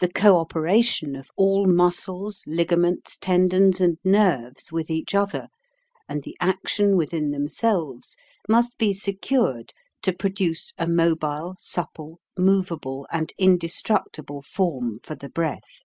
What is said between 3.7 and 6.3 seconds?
and nerves with each other and